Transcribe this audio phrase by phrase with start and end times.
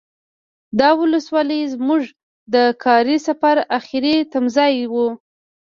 [0.79, 2.03] دا ولسوالي زمونږ
[2.53, 4.95] د کاري سفر اخري تمځای و.